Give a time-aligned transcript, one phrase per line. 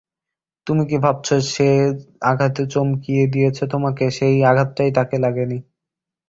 [0.67, 5.57] তুমি কি ভাবছ, যে-আঘাতে চমকিয়ে দিয়েছে তোমাকে, সেই আঘাতটাই তাঁকে লাগে নি।